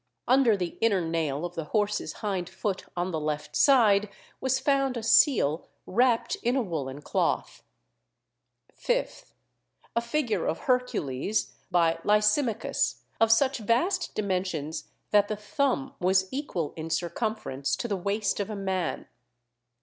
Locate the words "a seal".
4.97-5.67